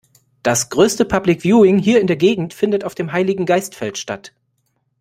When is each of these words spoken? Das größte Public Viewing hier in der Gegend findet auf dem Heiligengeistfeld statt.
Das 0.41 0.71
größte 0.71 1.05
Public 1.05 1.43
Viewing 1.43 1.77
hier 1.77 2.01
in 2.01 2.07
der 2.07 2.15
Gegend 2.15 2.55
findet 2.55 2.83
auf 2.85 2.95
dem 2.95 3.11
Heiligengeistfeld 3.11 3.99
statt. 3.99 4.33